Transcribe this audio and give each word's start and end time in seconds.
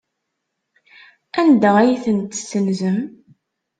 Anda 1.41 1.69
ay 1.79 1.93
ten-tessenzem? 2.03 2.99